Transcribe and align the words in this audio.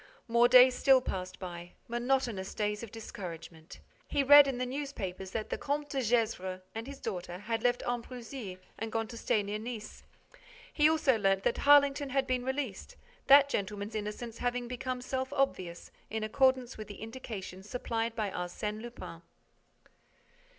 More 0.27 0.47
days 0.47 0.73
still 0.73 0.99
passed 0.99 1.37
by, 1.37 1.73
monotonous 1.87 2.55
days 2.55 2.81
of 2.81 2.89
discouragement. 2.89 3.81
He 4.07 4.23
read 4.23 4.47
in 4.47 4.57
the 4.57 4.65
newspapers 4.65 5.29
that 5.29 5.51
the 5.51 5.59
Comte 5.59 5.89
de 5.91 6.01
Gesvres 6.01 6.61
and 6.73 6.87
his 6.87 6.99
daughter 6.99 7.37
had 7.37 7.61
left 7.61 7.83
Ambrumésy 7.85 8.57
and 8.79 8.91
gone 8.91 9.07
to 9.09 9.15
stay 9.15 9.43
near 9.43 9.59
Nice. 9.59 10.01
He 10.73 10.89
also 10.89 11.19
learnt 11.19 11.43
that 11.43 11.59
Harlington 11.59 12.09
had 12.09 12.25
been 12.25 12.43
released, 12.43 12.95
that 13.27 13.47
gentleman's 13.47 13.93
innocence 13.93 14.39
having 14.39 14.67
become 14.67 15.03
self 15.03 15.31
obvious, 15.33 15.91
in 16.09 16.23
accordance 16.23 16.79
with 16.79 16.87
the 16.87 16.95
indications 16.99 17.69
supplied 17.69 18.15
by 18.15 18.31
Arsène 18.31 18.81
Lupin. 18.81 19.21